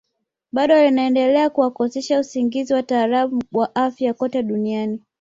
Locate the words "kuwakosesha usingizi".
1.49-2.73